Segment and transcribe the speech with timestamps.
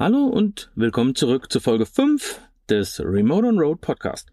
[0.00, 4.32] Hallo und willkommen zurück zu Folge 5 des Remote on Road Podcast.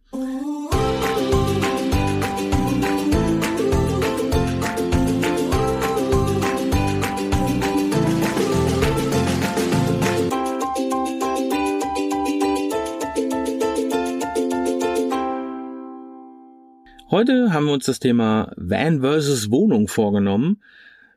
[17.12, 20.64] Heute haben wir uns das Thema Van versus Wohnung vorgenommen.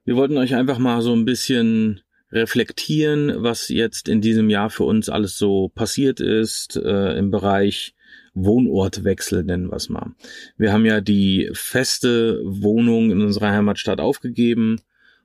[0.04, 2.00] Wir wollten euch einfach mal so ein bisschen
[2.32, 7.94] reflektieren, was jetzt in diesem Jahr für uns alles so passiert ist äh, im Bereich
[8.34, 10.12] Wohnortwechsel, nennen wir es mal.
[10.56, 14.80] Wir haben ja die feste Wohnung in unserer Heimatstadt aufgegeben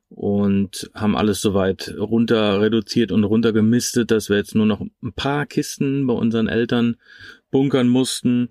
[0.10, 5.46] und haben alles soweit runter reduziert und runtergemistet, dass wir jetzt nur noch ein paar
[5.46, 6.96] Kisten bei unseren Eltern
[7.52, 8.50] bunkern mussten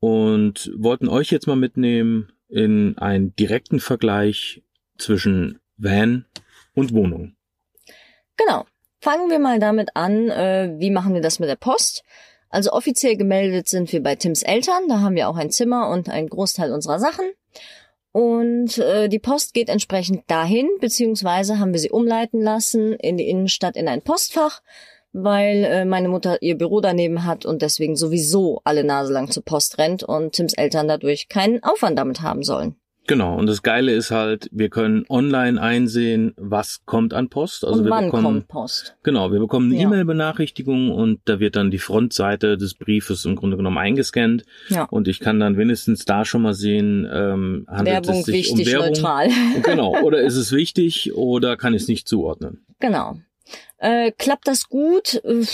[0.00, 4.62] und wollten euch jetzt mal mitnehmen in einen direkten Vergleich
[4.96, 6.24] zwischen Van
[6.74, 7.34] und Wohnung.
[8.38, 8.64] Genau.
[9.00, 12.02] Fangen wir mal damit an, äh, wie machen wir das mit der Post?
[12.50, 16.08] Also offiziell gemeldet sind wir bei Tims Eltern, da haben wir auch ein Zimmer und
[16.08, 17.26] einen Großteil unserer Sachen.
[18.10, 23.28] Und äh, die Post geht entsprechend dahin, beziehungsweise haben wir sie umleiten lassen in die
[23.28, 24.62] Innenstadt in ein Postfach,
[25.12, 29.44] weil äh, meine Mutter ihr Büro daneben hat und deswegen sowieso alle Nase lang zur
[29.44, 32.76] Post rennt und Tims Eltern dadurch keinen Aufwand damit haben sollen.
[33.08, 37.64] Genau, und das Geile ist halt, wir können online einsehen, was kommt an Post.
[37.64, 38.96] Also und wir wann bekommen, kommt Post?
[39.02, 39.88] Genau, wir bekommen eine Ja.
[39.88, 44.44] E-Mail-Benachrichtigung und da wird dann die Frontseite des Briefes im Grunde genommen eingescannt.
[44.68, 44.84] Ja.
[44.84, 48.66] Und ich kann dann wenigstens da schon mal sehen, ähm, handelt Werbung es sich wichtig,
[48.66, 48.88] um Werbung.
[48.88, 49.28] neutral.
[49.62, 52.66] Genau, oder ist es wichtig oder kann ich es nicht zuordnen?
[52.78, 53.16] Genau.
[53.78, 55.14] Äh, klappt das gut?
[55.24, 55.44] Äh,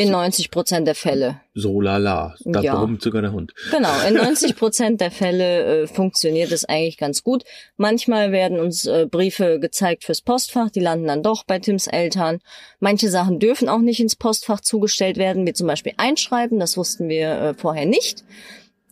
[0.00, 1.40] In 90 Prozent der Fälle.
[1.54, 2.76] So lala, da Ja.
[2.76, 3.52] brummt sogar der Hund.
[3.70, 7.44] Genau, in 90 Prozent der Fälle äh, funktioniert es eigentlich ganz gut.
[7.76, 12.38] Manchmal werden uns äh, Briefe gezeigt fürs Postfach, die landen dann doch bei Tims Eltern.
[12.78, 17.08] Manche Sachen dürfen auch nicht ins Postfach zugestellt werden, wie zum Beispiel Einschreiben, das wussten
[17.08, 18.24] wir äh, vorher nicht.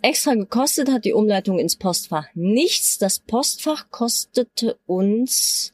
[0.01, 2.99] Extra gekostet hat die Umleitung ins Postfach nichts.
[2.99, 5.73] Das Postfach kostete uns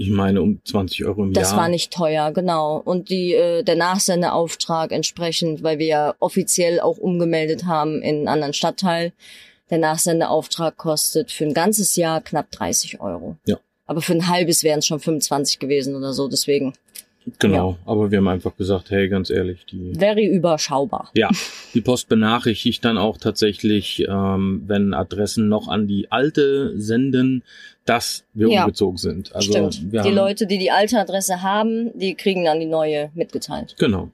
[0.00, 1.60] Ich meine um 20 Euro im Das Jahr.
[1.60, 2.80] war nicht teuer, genau.
[2.82, 8.28] Und die äh, der Nachsendeauftrag entsprechend, weil wir ja offiziell auch umgemeldet haben in einen
[8.28, 9.12] anderen Stadtteil.
[9.68, 13.36] Der Nachsendeauftrag kostet für ein ganzes Jahr knapp 30 Euro.
[13.46, 13.58] Ja.
[13.84, 16.28] Aber für ein halbes wären es schon 25 gewesen oder so.
[16.28, 16.72] Deswegen
[17.38, 21.10] Genau, aber wir haben einfach gesagt, hey, ganz ehrlich, die very überschaubar.
[21.14, 21.28] Ja,
[21.74, 27.42] die Post benachrichtigt dann auch tatsächlich, ähm, wenn Adressen noch an die alte senden,
[27.90, 28.60] dass wir Ja.
[28.62, 29.34] umgezogen sind.
[29.34, 29.80] Also Stimmt.
[30.04, 33.74] Die Leute, die die alte Adresse haben, die kriegen dann die neue mitgeteilt.
[33.80, 34.10] Genau.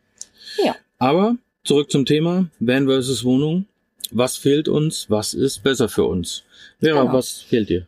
[0.64, 0.74] Ja.
[0.98, 3.66] Aber zurück zum Thema Van versus Wohnung.
[4.12, 5.10] Was fehlt uns?
[5.10, 6.44] Was ist besser für uns?
[6.80, 7.12] Vera, Genau.
[7.12, 7.86] was fehlt dir?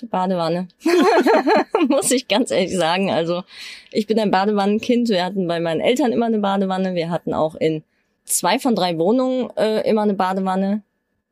[0.00, 0.68] Die Badewanne.
[1.88, 3.10] Muss ich ganz ehrlich sagen.
[3.10, 3.42] Also,
[3.90, 5.08] ich bin ein Badewannenkind.
[5.08, 6.94] Wir hatten bei meinen Eltern immer eine Badewanne.
[6.94, 7.82] Wir hatten auch in
[8.24, 10.82] zwei von drei Wohnungen äh, immer eine Badewanne.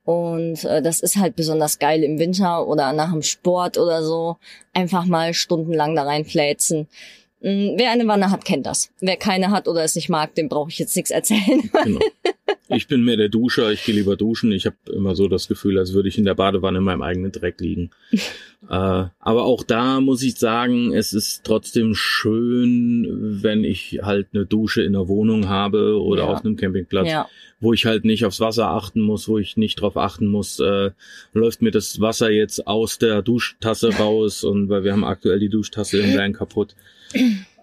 [0.05, 4.37] Und äh, das ist halt besonders geil im Winter oder nach dem Sport oder so.
[4.73, 6.89] Einfach mal stundenlang da reinfläzen.
[7.41, 8.91] Mm, Wer eine Wanne hat, kennt das.
[9.01, 11.71] Wer keine hat oder es nicht mag, dem brauche ich jetzt nichts erzählen.
[11.85, 12.01] Genau.
[12.69, 14.51] Ich bin mehr der Duscher, ich gehe lieber duschen.
[14.51, 17.31] Ich habe immer so das Gefühl, als würde ich in der Badewanne in meinem eigenen
[17.31, 17.91] Dreck liegen.
[18.71, 18.73] Äh,
[19.19, 24.83] aber auch da muss ich sagen, es ist trotzdem schön, wenn ich halt eine Dusche
[24.83, 26.29] in der Wohnung habe oder Ja.
[26.29, 27.29] auf einem Campingplatz, ja,
[27.61, 30.91] wo ich halt nicht aufs Wasser achten muss, wo ich nicht drauf achten muss, äh,
[31.33, 35.49] läuft mir das Wasser jetzt aus der Duschtasse raus und weil wir haben aktuell die
[35.51, 36.75] Duschtasse im Van kaputt.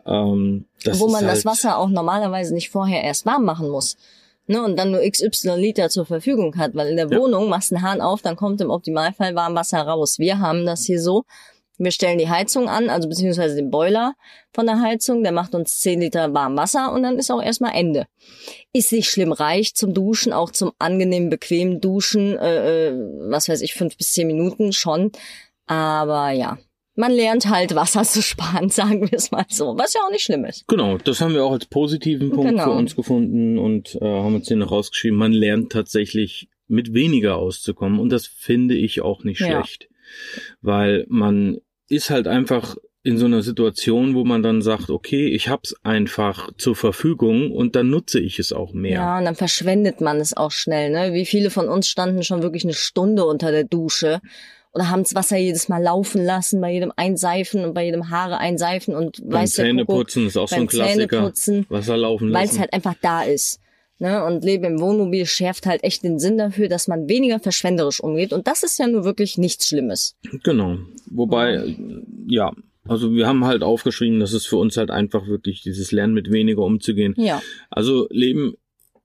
[0.03, 3.97] Ähm, das wo man das halt- Wasser auch normalerweise nicht vorher erst warm machen muss.
[4.51, 7.17] Ne, und dann nur XY Liter zur Verfügung hat, weil in der Ja.
[7.17, 10.19] Wohnung machst du einen Hahn auf, dann kommt im Optimalfall Warmwasser raus.
[10.19, 11.23] Wir haben das hier so.
[11.77, 14.13] Wir stellen die Heizung an, also beziehungsweise den Boiler
[14.53, 18.07] von der Heizung, der macht uns 10 Liter Warmwasser und dann ist auch erstmal Ende.
[18.73, 22.93] Ist nicht schlimm, reicht zum Duschen, auch zum angenehmen, bequemen Duschen, äh, äh,
[23.29, 25.13] was weiß ich, fünf bis zehn Minuten schon.
[25.65, 26.57] Aber ja,
[27.01, 30.23] man lernt halt Wasser zu sparen, sagen wir es mal so, was ja auch nicht
[30.23, 30.65] schlimm ist.
[30.69, 32.63] Genau, das haben wir auch als positiven Punkt Genau.
[32.63, 35.17] für uns gefunden und äh, haben uns hier noch rausgeschrieben.
[35.17, 39.47] Man lernt tatsächlich mit weniger auszukommen und das finde ich auch nicht Ja.
[39.47, 39.89] schlecht,
[40.61, 41.57] weil man
[41.89, 46.51] ist halt einfach in so einer Situation, wo man dann sagt, okay, ich hab's einfach
[46.57, 48.91] zur Verfügung und dann nutze ich es auch mehr.
[48.91, 51.11] Ja, und dann verschwendet man es auch schnell, ne?
[51.13, 54.21] Wie viele von uns standen schon wirklich eine Stunde unter der Dusche
[54.73, 58.37] oder haben das Wasser jedes Mal laufen lassen, bei jedem Einseifen und bei jedem Haare
[58.37, 61.33] einseifen und Beim weiß der Kuckuck, Zähneputzen ist auch so beim ein Klassiker.
[61.69, 62.59] Wasser laufen weil es lassen.
[62.61, 63.59] halt einfach da ist.
[63.99, 64.23] Ne?
[64.23, 68.33] Und Leben im Wohnmobil schärft halt echt den Sinn dafür, dass man weniger verschwenderisch umgeht.
[68.33, 70.15] Und das ist ja nur wirklich nichts Schlimmes.
[70.43, 70.77] Genau.
[71.05, 71.75] Wobei,
[72.25, 72.51] ja,
[72.87, 76.31] Also wir haben halt aufgeschrieben, dass es für uns halt einfach wirklich dieses Lernen mit
[76.31, 77.13] weniger umzugehen.
[77.17, 77.41] Ja.
[77.69, 78.55] Also Leben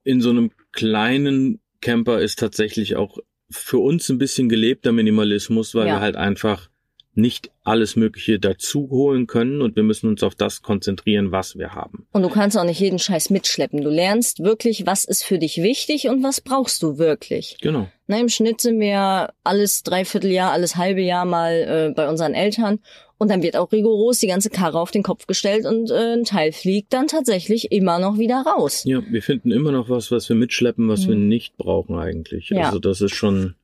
[0.03, 3.19] in so einem kleinen Camper ist tatsächlich auch
[3.49, 5.95] für uns ein bisschen gelebter Minimalismus, weil Ja.
[5.95, 6.69] wir halt einfach
[7.13, 11.73] nicht alles Mögliche dazu holen können und wir müssen uns auf das konzentrieren, was wir
[11.73, 12.05] haben.
[12.11, 13.81] Und du kannst auch nicht jeden Scheiß mitschleppen.
[13.81, 17.57] Du lernst wirklich, was ist für dich wichtig und was brauchst du wirklich.
[17.59, 17.89] Genau.
[18.05, 21.53] Na, Im Schnitt sind wir alles Dreivierteljahr, alles halbe Jahr mal
[21.89, 22.79] äh, bei unseren Eltern.
[23.19, 26.23] Und dann wird auch rigoros die ganze Karre auf den Kopf gestellt und äh, ein
[26.23, 28.83] Teil fliegt dann tatsächlich immer noch wieder raus.
[28.85, 31.27] Ja, wir finden immer noch was, was wir mitschleppen, was wir Mhm.
[31.27, 32.49] nicht brauchen eigentlich.
[32.49, 32.67] Ja.
[32.67, 33.55] Also das ist schon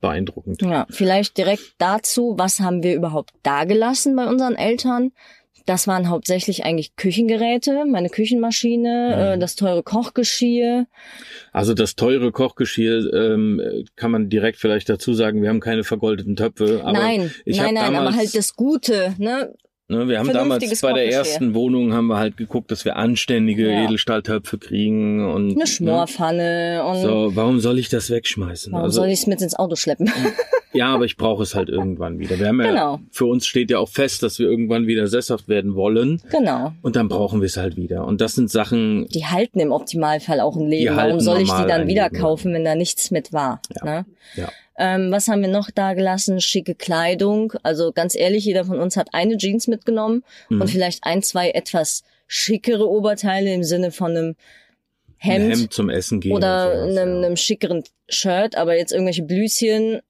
[0.00, 0.62] beeindruckend.
[0.62, 5.12] Ja, vielleicht direkt dazu, was haben wir überhaupt da gelassen bei unseren Eltern?
[5.66, 9.22] Das waren hauptsächlich eigentlich Küchengeräte, meine Küchenmaschine, Mhm.
[9.22, 10.86] äh, das teure Kochgeschirr.
[11.52, 13.62] Also das teure Kochgeschirr ähm,
[13.96, 16.82] kann man direkt vielleicht dazu sagen, wir haben keine vergoldeten Töpfe.
[16.82, 19.54] Aber nein, ich nein, nein, aber halt das Gute, ne?
[19.86, 23.70] Ne, wir haben damals bei der ersten Wohnung haben wir halt geguckt, dass wir anständige
[23.70, 23.84] Ja.
[23.84, 27.02] Edelstahltöpfe kriegen und Eine Schmorpfanne und Ne?
[27.02, 28.72] So, warum soll ich das wegschmeißen?
[28.72, 30.10] warum also soll ich es mit ins Auto schleppen?
[30.72, 32.38] ja, aber ich brauche es halt irgendwann wieder.
[32.38, 33.00] Wir haben ja Genau.
[33.10, 36.72] für uns steht ja auch fest, dass wir irgendwann wieder sesshaft werden wollen genau.
[36.80, 38.06] und dann brauchen wir es halt wieder.
[38.06, 40.96] Und das sind Sachen, Die halten im Optimalfall auch ein Leben.
[40.96, 43.60] Warum soll ich die dann wieder kaufen, wenn da nichts mit war?
[43.76, 43.84] Ja.
[43.84, 44.06] Ne?
[44.36, 44.48] ja,
[44.78, 46.40] Ähm, was haben wir noch da gelassen?
[46.40, 47.52] Schicke Kleidung.
[47.62, 50.60] Also ganz ehrlich, jeder von uns hat eine Jeans mitgenommen Mhm.
[50.62, 54.28] und vielleicht ein, zwei etwas schickere Oberteile im Sinne von einem
[55.20, 57.26] ein Hemd, Hemd zum Essen gehen oder und sowas, einem, ja.
[57.26, 60.00] einem schickeren Shirt, aber jetzt irgendwelche Blüschen,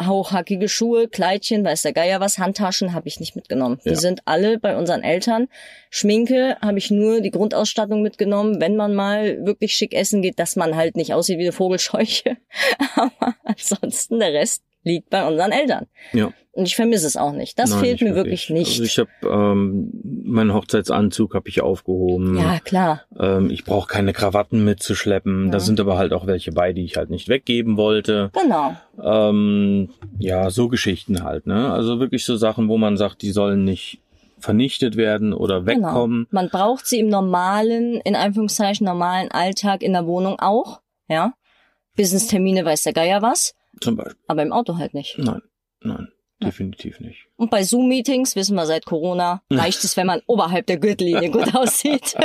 [0.00, 3.80] hauchhackige Schuhe, Kleidchen, weiß der Geier was, Handtaschen habe ich nicht mitgenommen.
[3.84, 3.92] Ja.
[3.92, 5.48] Die sind alle bei unseren Eltern.
[5.90, 10.56] Schminke habe ich nur die Grundausstattung mitgenommen, wenn man mal wirklich schick essen geht, dass
[10.56, 12.36] man halt nicht aussieht wie eine Vogelscheuche.
[12.96, 15.86] Aber ansonsten der Rest liegt bei unseren Eltern.
[16.12, 16.30] Ja.
[16.52, 17.58] Und ich vermisse es auch nicht.
[17.58, 18.80] Das Nein, fehlt mir wirklich nicht.
[18.80, 19.90] Also ich habe ähm,
[20.24, 22.38] meinen Hochzeitsanzug habe ich aufgehoben.
[22.38, 23.02] ja, klar.
[23.18, 25.50] Ähm, ich brauche keine Krawatten mitzuschleppen.
[25.50, 25.60] Da Ja.
[25.60, 28.30] sind aber halt auch welche bei, die ich halt nicht weggeben wollte.
[28.40, 28.76] Genau.
[29.02, 29.88] Ähm,
[30.20, 31.72] ja, so Geschichten halt, ne?
[31.72, 33.98] Also wirklich so Sachen, wo man sagt, die sollen nicht
[34.38, 36.26] vernichtet werden oder wegkommen.
[36.30, 36.40] Genau.
[36.42, 40.80] Man braucht sie im normalen, in Anführungszeichen normalen Alltag in der Wohnung auch.
[41.08, 41.32] Ja.
[41.96, 44.16] Business-Termine weiß der Geier was, Zum Beispiel.
[44.28, 45.18] aber im Auto halt nicht.
[45.18, 45.42] Nein,
[45.82, 46.08] nein,
[46.42, 47.26] definitiv nicht.
[47.36, 51.54] Und bei Zoom-Meetings, wissen wir seit Corona, reicht es, wenn man oberhalb der Gürtellinie gut
[51.54, 52.14] aussieht.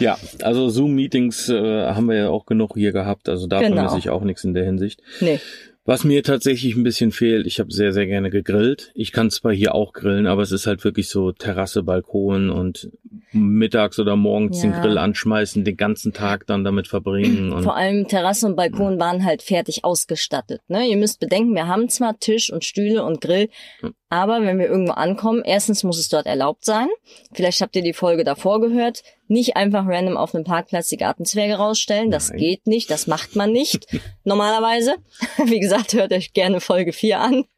[0.00, 3.74] Ja, also Zoom-Meetings äh, haben wir ja auch genug hier gehabt, also da Genau.
[3.76, 5.00] vermisse ich auch nichts in der Hinsicht.
[5.20, 5.40] nee.
[5.84, 8.90] Was mir tatsächlich ein bisschen fehlt, ich habe sehr, sehr gerne gegrillt.
[8.96, 12.90] Ich kann zwar hier auch grillen, aber es ist halt wirklich so Terrasse, Balkon und
[13.36, 14.80] mittags oder morgens den Ja.
[14.80, 17.52] Grill anschmeißen, den ganzen Tag dann damit verbringen.
[17.52, 20.60] Und Vor allem Terrasse und Balkon waren halt fertig ausgestattet.
[20.68, 20.86] Ne?
[20.86, 23.48] Ihr müsst bedenken, wir haben zwar Tisch und Stühle und Grill,
[23.80, 23.94] Hm.
[24.10, 26.88] aber wenn wir irgendwo ankommen, erstens muss es dort erlaubt sein.
[27.32, 29.02] Vielleicht habt ihr die Folge davor gehört.
[29.28, 32.10] Nicht einfach random auf einem Parkplatz die Gartenzwerge rausstellen.
[32.10, 32.38] Das Nein.
[32.38, 33.86] geht nicht, das macht man nicht.
[34.24, 34.94] normalerweise.
[35.44, 37.44] Wie gesagt, hört euch gerne Folge 4 an.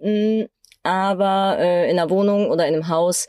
[0.00, 0.44] Mm,
[0.82, 3.26] aber äh, in einer Wohnung oder in einem Haus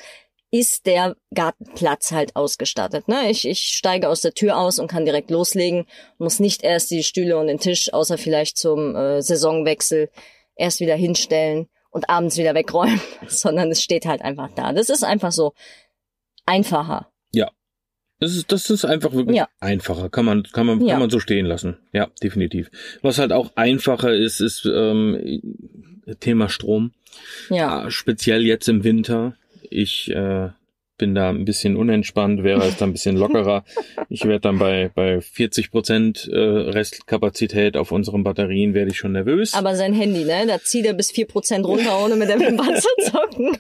[0.60, 3.08] ist der Gartenplatz halt ausgestattet.
[3.08, 3.30] Ne?
[3.30, 5.86] Ich, ich steige aus der Tür aus und kann direkt loslegen,
[6.18, 10.10] muss nicht erst die Stühle und den Tisch, außer vielleicht zum äh, Saisonwechsel,
[10.56, 14.72] erst wieder hinstellen und abends wieder wegräumen, sondern es steht halt einfach da.
[14.74, 15.54] Das ist einfach so
[16.46, 17.10] einfacher.
[18.20, 19.50] das ist, das ist einfach wirklich Ja.
[19.60, 20.10] einfacher.
[20.10, 20.94] Kann man, kann man, Ja.
[20.94, 21.78] kann man so stehen lassen.
[21.92, 22.72] Ja, definitiv.
[23.02, 25.42] Was halt auch einfacher ist, ist ähm,
[26.22, 26.94] Thema Strom.
[27.50, 29.36] Ja, Ah, speziell jetzt im Winter.
[29.76, 30.50] Ich äh,
[30.98, 33.66] bin da ein bisschen unentspannt, wäre es dann ein bisschen lockerer.
[34.08, 39.12] Ich werde dann bei, bei 40 Prozent äh, Restkapazität auf unseren Batterien werde ich schon
[39.12, 39.54] nervös.
[39.54, 42.74] aber sein Handy, ne, da zieht er bis vier Prozent runter, ohne mit der Wimper
[42.76, 43.58] zu zucken.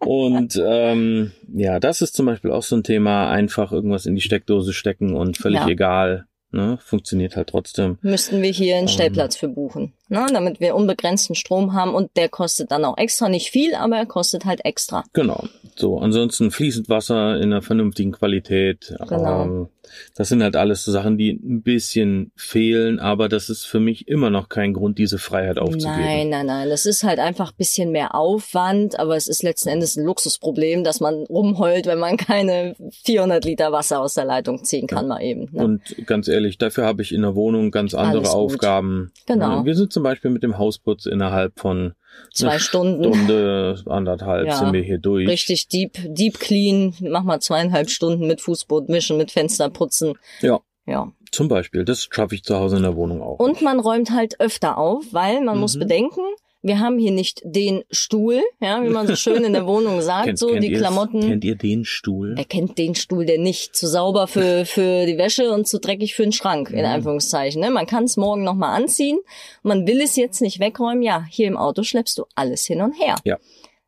[0.00, 4.20] Und ähm, ja, das ist zum Beispiel auch so ein Thema, einfach irgendwas in die
[4.20, 5.68] Steckdose stecken und völlig Ja.
[5.68, 6.26] egal.
[6.50, 6.78] Ne?
[6.82, 7.98] Funktioniert halt trotzdem.
[8.00, 8.92] Müssten wir hier einen Ähm.
[8.92, 13.28] Stellplatz für buchen, ne, damit wir unbegrenzten Strom haben und der kostet dann auch extra,
[13.28, 15.04] nicht viel, aber er kostet halt extra.
[15.12, 15.44] Genau.
[15.76, 18.94] So, ansonsten fließend Wasser in einer vernünftigen Qualität.
[19.08, 19.42] Genau.
[19.42, 19.68] Ähm,
[20.14, 24.08] das sind halt alles so Sachen, die ein bisschen fehlen, aber das ist für mich
[24.08, 26.00] immer noch kein Grund, diese Freiheit aufzugeben.
[26.00, 26.68] Nein, nein, nein.
[26.68, 30.84] Das ist halt einfach ein bisschen mehr Aufwand, aber es ist letzten Endes ein Luxusproblem,
[30.84, 35.20] dass man rumheult, wenn man keine 400 Liter Wasser aus der Leitung ziehen kann, mal
[35.22, 35.48] eben.
[35.52, 35.64] Ne?
[35.64, 38.28] Und ganz ehrlich, dafür habe ich in der Wohnung ganz andere.
[38.28, 39.12] Aufgaben.
[39.26, 39.58] Genau.
[39.58, 41.94] Ja, Wir sind zum Beispiel mit dem Hausputz innerhalb von
[42.32, 43.04] Zwei Stunden.
[43.14, 44.56] Stunde, anderthalb Ja.
[44.56, 45.28] sind wir hier durch.
[45.28, 46.94] Richtig deep, deep clean.
[47.00, 50.18] Mach mal zweieinhalb Stunden mit Fußboden mischen, mit Fenster putzen.
[50.40, 51.12] Ja, Ja.
[51.30, 51.84] zum Beispiel.
[51.84, 53.38] Das schaffe ich zu Hause in der Wohnung auch.
[53.38, 55.80] Und man räumt halt öfter auf, weil man muss Mhm.
[55.80, 56.20] bedenken,
[56.60, 60.24] wir haben hier nicht den Stuhl, ja, wie man so schön in der Wohnung sagt,
[60.26, 60.72] Kennt- so kennt die?
[60.72, 61.20] Klamotten.
[61.20, 62.32] Kennt ihr den Stuhl?
[62.36, 63.76] Wer kennt den Stuhl denn nicht?
[63.76, 66.84] Zu sauber für, für die Wäsche und zu dreckig für den Schrank, in Mhm.
[66.86, 67.60] Anführungszeichen.
[67.60, 67.70] Ne?
[67.70, 69.20] Man kann es morgen nochmal anziehen.
[69.62, 71.02] Man will es jetzt nicht wegräumen.
[71.02, 73.14] Ja, hier im Auto schleppst du alles hin und her.
[73.24, 73.38] Ja.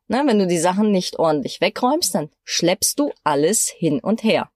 [0.07, 4.49] Na, wenn du die Sachen nicht ordentlich wegräumst, dann schleppst du alles hin und her.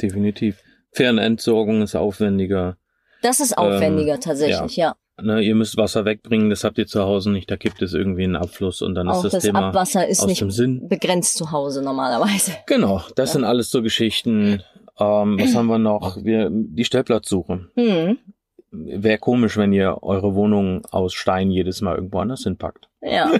[0.00, 0.60] Definitiv.
[0.92, 2.76] Fernentsorgung ist aufwendiger.
[3.22, 4.94] Das ist aufwendiger tatsächlich, ja.
[5.20, 7.50] Ne, ihr müsst Wasser wegbringen, das habt ihr zu Hause nicht.
[7.50, 10.06] Da kippt es irgendwie in den Abfluss und dann Auch ist das, das Thema Abwasser
[10.06, 10.86] ist aus nicht dem Sinn.
[10.88, 12.52] begrenzt zu Hause normalerweise.
[12.66, 13.32] Genau, das Ja.
[13.34, 14.62] sind alles so Geschichten.
[15.00, 16.22] Ähm, was haben wir noch?
[16.22, 17.66] Wir, die Stellplatzsuche.
[17.74, 18.18] Hm.
[18.70, 22.88] Wäre komisch, wenn ihr eure Wohnung aus Stein jedes Mal irgendwo anders hinpackt.
[23.00, 23.30] Ja.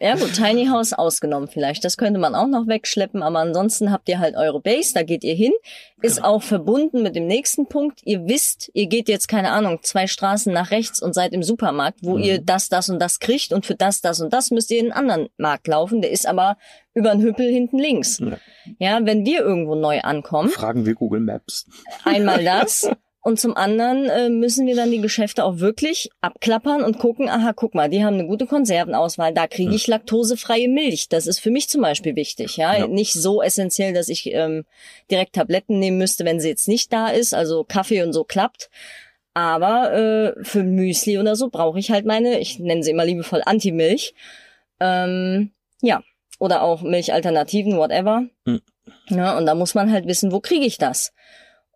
[0.00, 1.84] Ja gut, Tiny House ausgenommen vielleicht.
[1.84, 5.24] Das könnte man auch noch wegschleppen, aber ansonsten habt ihr halt eure Base, da geht
[5.24, 5.52] ihr hin.
[6.00, 6.28] Ist Genau.
[6.28, 8.00] auch verbunden mit dem nächsten Punkt.
[8.04, 11.98] Ihr wisst, ihr geht jetzt, keine Ahnung, zwei Straßen nach rechts und seid im Supermarkt,
[12.02, 12.22] wo Mhm.
[12.22, 14.92] ihr das, das und das kriegt und für das, das und das müsst ihr in
[14.92, 16.00] einen anderen Markt laufen.
[16.00, 16.56] Der ist aber
[16.94, 18.18] über einen Hüppel hinten links.
[18.20, 18.36] Ja.
[18.78, 21.66] Ja, wenn wir irgendwo neu ankommen, Fragen wir Google Maps.
[22.04, 22.88] Einmal das.
[23.24, 27.54] Und zum anderen äh, müssen wir dann die Geschäfte auch wirklich abklappern und gucken, aha,
[27.54, 31.08] guck mal, die haben eine gute Konservenauswahl, da kriege ich laktosefreie Milch.
[31.08, 32.58] Das ist für mich zum Beispiel wichtig.
[32.58, 32.86] Ja, Ja.
[32.86, 34.66] Nicht so essentiell, dass ich ähm,
[35.10, 38.68] direkt Tabletten nehmen müsste, wenn sie jetzt nicht da ist, also Kaffee und so klappt.
[39.32, 43.40] Aber äh, für Müsli oder so brauche ich halt meine, ich nenne sie immer liebevoll
[43.46, 44.14] Anti-Milch.
[44.80, 45.50] Ähm,
[45.80, 46.02] ja,
[46.38, 48.26] oder auch Milchalternativen, whatever.
[48.44, 48.60] Hm.
[49.08, 51.14] Ja, und da muss man halt wissen, wo kriege ich das?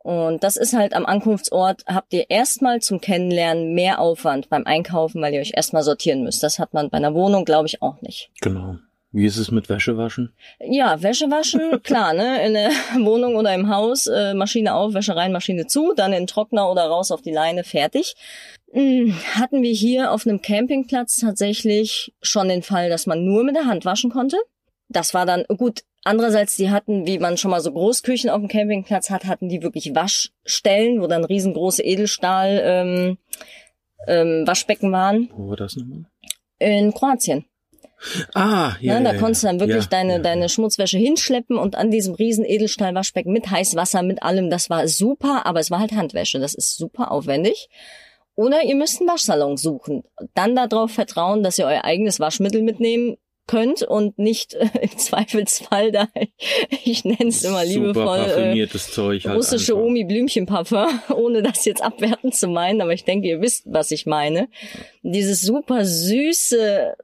[0.08, 5.20] Und das ist halt am Ankunftsort, habt ihr erstmal zum Kennenlernen mehr Aufwand beim Einkaufen,
[5.20, 6.42] weil ihr euch erstmal sortieren müsst.
[6.42, 8.30] Das hat man bei einer Wohnung, glaube ich, auch nicht.
[8.40, 8.76] Genau.
[9.12, 10.32] Wie ist es mit Wäschewaschen?
[10.60, 12.42] Ja, Wäsche waschen, klar, ne?
[12.46, 12.70] In der
[13.04, 16.70] Wohnung oder im Haus, äh, Maschine auf, Wäsche rein, Maschine zu, dann in den Trockner
[16.70, 18.16] oder raus auf die Leine, fertig.
[18.72, 23.56] Hm, Hatten wir hier auf einem Campingplatz tatsächlich schon den Fall, dass man nur mit
[23.56, 24.38] der Hand waschen konnte.
[24.88, 25.82] Das war dann gut.
[26.04, 29.62] Andererseits, die hatten, wie man schon mal so Großküchen auf dem Campingplatz hat, hatten die
[29.62, 33.18] wirklich Waschstellen, wo dann riesengroße Edelstahl ähm,
[34.06, 35.28] ähm, Waschbecken waren.
[35.34, 36.04] Wo war das nochmal?
[36.58, 37.44] In Kroatien.
[38.34, 38.98] Ah, ja.
[38.98, 40.18] ne, da konntest du dann wirklich ja, deine, ja.
[40.20, 45.46] deine Schmutzwäsche hinschleppen und an diesem riesen Edelstahlwaschbecken mit Heißwasser, mit allem, das war super,
[45.46, 47.68] aber es war halt Handwäsche, das ist super aufwendig.
[48.36, 50.04] Oder ihr müsst einen Waschsalon suchen.
[50.34, 53.16] Dann darauf vertrauen, dass ihr euer eigenes Waschmittel mitnehmen
[53.48, 56.06] könnt und nicht äh, im Zweifelsfall da,
[56.84, 59.86] ich nenne es immer liebevoll, äh, Zeug halt russische einfach.
[59.86, 60.86] Omi Blümchenparfum,
[61.16, 64.48] ohne das jetzt abwertend zu meinen, aber ich denke, ihr wisst, was ich meine.
[65.02, 66.94] Dieses super süße,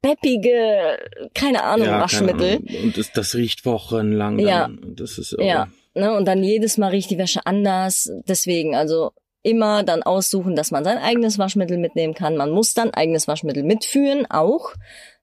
[0.00, 0.98] peppige,
[1.34, 2.56] keine Ahnung, Ja, keine Waschmittel.
[2.56, 2.84] Ahnung.
[2.84, 4.38] Und das, das riecht wochenlang.
[4.38, 4.62] Ja.
[4.62, 4.94] Dann.
[4.96, 5.42] Das ist oh.
[5.42, 8.10] Ja, ne, und dann jedes Mal riecht die Wäsche anders.
[8.26, 12.36] Deswegen, also immer dann aussuchen, dass man sein eigenes Waschmittel mitnehmen kann.
[12.36, 14.70] Man muss dann eigenes Waschmittel mitführen, auch.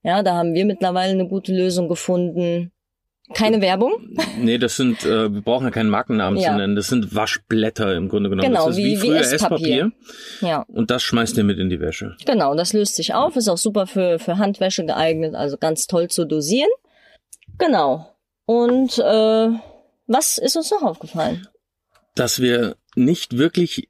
[0.03, 2.71] Ja, da haben wir mittlerweile eine gute Lösung gefunden.
[3.35, 3.93] Keine Werbung.
[4.39, 6.49] Nee, das sind, äh, wir brauchen ja keinen Markennamen Ja.
[6.51, 6.75] zu nennen.
[6.75, 8.47] Das sind Waschblätter im Grunde genommen.
[8.49, 9.91] Genau, das ist wie, wie- früher Esspapier.
[10.41, 12.15] Ja, Und das schmeißt ihr mit in die Wäsche.
[12.25, 16.07] genau, das löst sich auf, ist auch super für, für Handwäsche geeignet, also ganz toll
[16.07, 16.69] zu dosieren.
[17.59, 18.15] Genau.
[18.45, 19.49] Und äh,
[20.07, 21.47] was ist uns noch aufgefallen?
[22.15, 23.89] Dass wir nicht wirklich,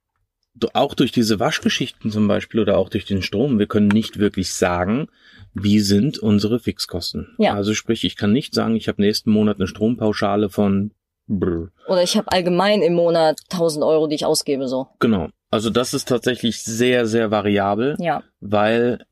[0.74, 4.54] auch durch diese Waschgeschichten zum Beispiel oder auch durch den Strom, wir können nicht wirklich
[4.54, 5.08] sagen,
[5.54, 7.36] wie sind unsere Fixkosten.
[7.38, 7.54] Ja.
[7.54, 10.92] Also sprich, ich kann nicht sagen, ich habe nächsten Monat eine Strompauschale von
[11.28, 11.70] brr.
[11.88, 14.88] Oder ich habe allgemein im Monat 1000 Euro, die ich ausgebe, so.
[15.00, 15.30] Genau.
[15.52, 17.96] Also das ist tatsächlich sehr, sehr variabel.
[18.00, 19.06] Ja, weil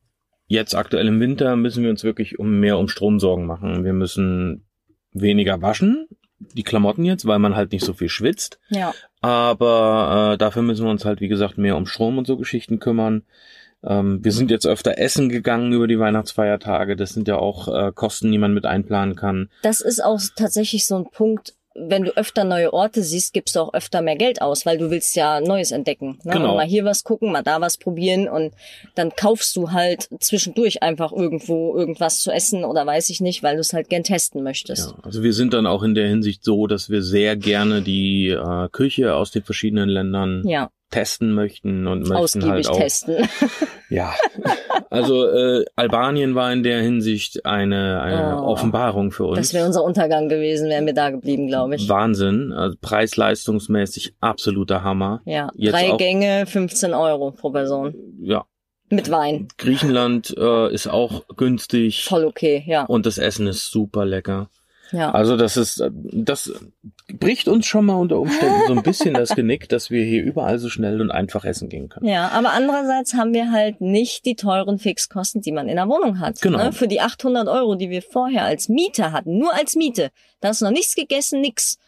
[0.46, 3.84] jetzt aktuell im Winter müssen wir uns wirklich um mehr um Strom Sorgen machen.
[3.84, 4.64] Wir müssen
[5.12, 8.58] weniger waschen, die Klamotten jetzt, weil man halt nicht so viel schwitzt.
[8.68, 8.94] ja.
[9.20, 12.78] Aber äh, dafür müssen wir uns halt, wie gesagt, mehr um Strom und so Geschichten
[12.78, 13.24] kümmern.
[13.82, 16.96] Ähm, wir sind jetzt öfter essen gegangen über die Weihnachtsfeiertage.
[16.96, 19.50] Das sind ja auch äh, Kosten, die man mit einplanen kann.
[19.62, 23.60] Das ist auch tatsächlich so ein Punkt, wenn du öfter neue Orte siehst, gibst du
[23.60, 26.18] auch öfter mehr Geld aus, weil du willst ja Neues entdecken.
[26.24, 26.32] Ne?
[26.32, 26.50] Genau.
[26.50, 28.52] Und mal hier was gucken, mal da was probieren und
[28.94, 33.54] dann kaufst du halt zwischendurch einfach irgendwo irgendwas zu essen oder weiß ich nicht, weil
[33.54, 34.90] du es halt gern testen möchtest.
[34.90, 38.28] Ja, also wir sind dann auch in der Hinsicht so, dass wir sehr gerne die
[38.28, 43.28] äh, Küche aus den verschiedenen Ländern Ja, testen möchten und möchten ausgiebig halt auch testen.
[43.90, 44.12] Ja,
[44.90, 48.48] also äh, Albanien war in der Hinsicht eine, eine Oh.
[48.48, 49.38] Offenbarung für uns.
[49.38, 51.88] Das wäre unser Untergang gewesen, wären wir da geblieben, glaube ich.
[51.88, 55.22] Wahnsinn, also preis-leistungsmäßig absoluter Hammer.
[55.24, 57.94] Ja, Jetzt drei auch- Gänge, 15 Euro pro Person.
[58.20, 58.44] Ja,
[58.90, 59.48] Mit Wein.
[59.56, 62.84] Griechenland äh, ist auch günstig Voll okay, ja.
[62.84, 64.50] und das Essen ist super lecker.
[64.92, 65.10] Ja.
[65.10, 66.52] Also das ist, äh, das
[67.12, 70.58] bricht uns schon mal unter Umständen so ein bisschen das Genick, dass wir hier überall
[70.58, 72.06] so schnell und einfach essen gehen können.
[72.06, 76.20] Ja, aber andererseits haben wir halt nicht die teuren Fixkosten, die man in der Wohnung
[76.20, 76.40] hat.
[76.40, 76.58] Genau.
[76.58, 76.72] Ne?
[76.72, 80.62] Für die 800 Euro, die wir vorher als Miete hatten, nur als Miete, da ist
[80.62, 81.78] noch nichts gegessen, nix.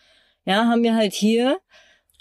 [0.44, 1.58] Ja, haben wir halt hier,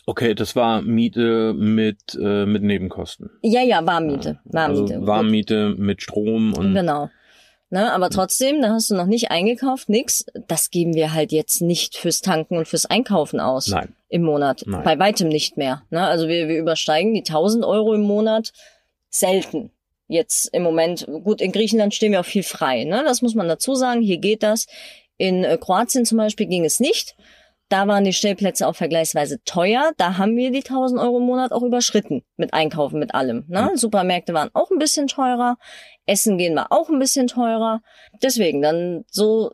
[0.06, 3.30] Okay, das war Miete mit, äh, mit Nebenkosten.
[3.44, 4.96] ja, ja, Warmmiete, Warmmiete.
[4.96, 7.12] Also Warmmiete mit Strom und Genau.
[7.72, 10.26] Ne, aber trotzdem, da hast du noch nicht eingekauft, nix.
[10.48, 13.94] Das geben wir halt jetzt nicht fürs Tanken und fürs Einkaufen aus nein.
[14.08, 14.64] im Monat.
[14.66, 14.84] Nein.
[14.84, 15.84] Bei weitem nicht mehr.
[15.92, 16.02] Ne?
[16.02, 18.54] Also wir, wir übersteigen die 1000 Euro im Monat
[19.10, 19.72] selten.
[20.08, 22.86] Jetzt im Moment, gut, in Griechenland stehen wir auch viel frei.
[22.86, 23.04] Ne?
[23.06, 24.02] Das muss man dazu sagen.
[24.02, 24.66] Hier geht das.
[25.18, 27.16] In äh, Kroatien zum Beispiel ging es nicht.
[27.70, 29.92] Da waren die Stellplätze auch vergleichsweise teuer.
[29.98, 32.24] Da haben wir die 1000 Euro im Monat auch überschritten.
[32.36, 33.46] Mit Einkaufen, mit allem.
[33.48, 33.72] Ne?
[33.76, 35.58] Supermärkte waren auch ein bisschen teurer.
[36.08, 37.82] Essen gehen war auch ein bisschen teurer.
[38.24, 39.52] Deswegen dann so,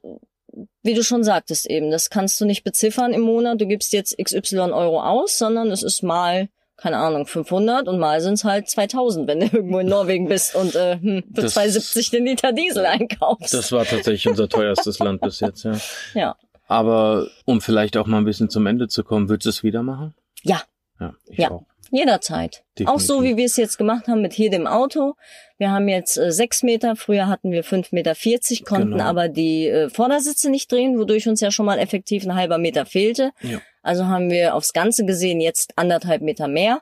[0.81, 3.60] wie du schon sagtest eben, das kannst du nicht beziffern im Monat.
[3.60, 8.22] Du gibst jetzt XY Euro aus, sondern es ist mal, keine Ahnung, 500 und mal
[8.22, 11.57] sind es halt 2000, wenn du irgendwo in Norwegen bist und äh, hm, für Das-
[11.57, 13.53] 2,70 den Liter Diesel einkaufst.
[13.53, 15.74] Das war tatsächlich unser teuerstes Land bis jetzt, ja.
[16.13, 16.36] ja.
[16.67, 19.84] Aber um vielleicht auch mal ein bisschen zum Ende zu kommen, würdest du es wieder
[19.84, 20.13] machen?
[20.43, 20.62] Ja.
[21.00, 21.51] Ja, ich Ja.
[21.51, 21.65] auch.
[21.91, 22.63] Jederzeit.
[22.79, 22.88] Definitiv.
[22.95, 25.13] Auch so, wie wir es jetzt gemacht haben mit hier dem Auto.
[25.60, 29.03] Wir haben jetzt äh, sechs Meter, früher hatten wir fünf Meter, vierzig, konnten Genau.
[29.03, 32.86] aber die äh, Vordersitze nicht drehen, wodurch uns ja schon mal effektiv ein halber Meter
[32.88, 33.31] fehlte.
[33.41, 33.60] Ja.
[33.84, 36.81] Also haben wir aufs Ganze gesehen jetzt anderthalb Meter mehr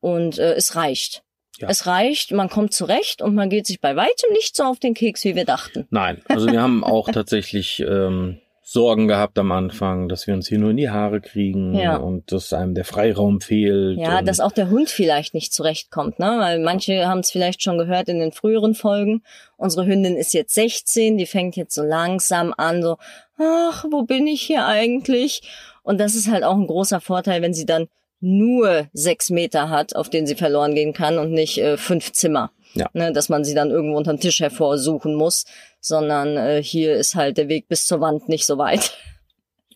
[0.00, 1.22] und äh, es reicht.
[1.58, 1.68] Ja.
[1.68, 4.94] Es reicht, man kommt zurecht und man geht sich bei weitem nicht so auf den
[4.94, 5.86] Keks, wie wir dachten.
[5.90, 10.58] Nein, also wir haben auch tatsächlich ähm, Sorgen gehabt am Anfang, dass wir uns hier
[10.58, 11.96] nur in die Haare kriegen Ja.
[11.96, 13.98] und dass einem der Freiraum fehlt.
[13.98, 16.36] Ja, dass auch der Hund vielleicht nicht zurechtkommt, ne?
[16.38, 19.22] Weil manche haben es vielleicht schon gehört in den früheren Folgen.
[19.56, 22.98] Unsere Hündin ist jetzt 16, die fängt jetzt so langsam an, so,
[23.36, 25.42] ach, wo bin ich hier eigentlich?
[25.82, 27.88] Und das ist halt auch ein großer Vorteil, wenn sie dann
[28.20, 32.52] nur sechs Meter hat, auf denen sie verloren gehen kann und nicht äh, fünf Zimmer.
[32.74, 32.88] Ja.
[32.94, 35.44] Ne, dass man sie dann irgendwo unterm Tisch hervorsuchen muss,
[35.82, 38.92] sondern äh, hier ist halt der Weg bis zur Wand nicht so weit.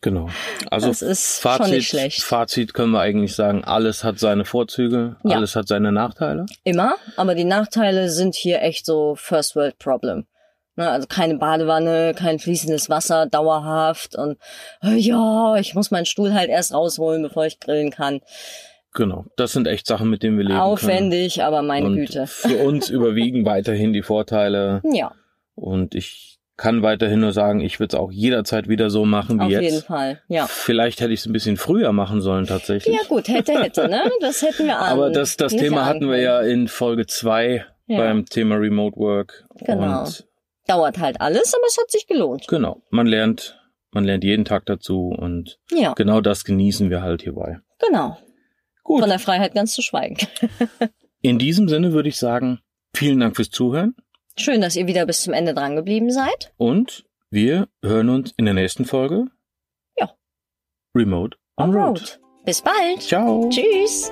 [0.01, 0.29] Genau.
[0.69, 2.21] Also Das ist Fazit, schon nicht schlecht.
[2.23, 5.37] Fazit können wir eigentlich sagen, alles hat seine Vorzüge, Ja.
[5.37, 6.45] alles hat seine Nachteile.
[6.63, 10.25] Immer, aber die Nachteile sind hier echt so First World Problem.
[10.75, 14.37] Ne, also keine Badewanne, kein fließendes Wasser, dauerhaft und
[14.83, 18.21] äh, ja, ich muss meinen Stuhl halt erst rausholen, bevor ich grillen kann.
[18.93, 19.25] Genau.
[19.35, 21.67] Das sind echt Sachen, mit denen wir leben Aufwendig, aber können.
[21.67, 22.27] meine und Güte.
[22.27, 25.11] Für uns überwiegen weiterhin die Vorteile Ja,
[25.57, 29.43] und ich kann weiterhin nur sagen, ich würde es auch jederzeit wieder so machen wie
[29.43, 29.63] auf jetzt.
[29.63, 30.21] jeden Fall.
[30.27, 30.47] Ja.
[30.47, 32.95] Vielleicht hätte ich es ein bisschen früher machen sollen tatsächlich.
[32.95, 34.01] Ja gut, hätte, hätte, ne?
[34.21, 34.89] Das hätten wir an.
[34.91, 37.97] Aber das, das Thema hatten wir ja in Folge zwei Ja.
[37.99, 39.45] beim Thema Remote Work.
[39.65, 40.05] Genau.
[40.05, 40.27] Und
[40.65, 42.47] Dauert halt alles, aber es hat sich gelohnt.
[42.49, 43.57] genau, man lernt,
[43.91, 47.59] man lernt jeden Tag dazu und Ja, genau das genießen wir halt hierbei.
[47.79, 48.17] genau.
[48.83, 49.01] Gut.
[49.01, 50.17] Von der Freiheit ganz zu schweigen.
[51.21, 52.59] In diesem Sinne würde ich sagen,
[52.95, 53.95] vielen Dank fürs Zuhören
[54.39, 56.53] Schön, dass ihr wieder bis zum Ende dran geblieben seid.
[56.57, 59.25] und wir hören uns in der nächsten Folge.
[59.97, 60.11] Ja.
[60.95, 61.99] Remote on, On Road.
[61.99, 62.19] Road.
[62.45, 63.01] Bis bald.
[63.01, 63.49] Ciao.
[63.49, 64.09] Tschüss.